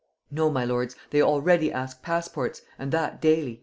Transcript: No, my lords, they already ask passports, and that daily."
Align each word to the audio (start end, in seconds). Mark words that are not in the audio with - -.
No, 0.31 0.49
my 0.49 0.65
lords, 0.65 0.95
they 1.11 1.21
already 1.21 1.71
ask 1.71 2.01
passports, 2.01 2.63
and 2.79 2.91
that 2.91 3.21
daily." 3.21 3.59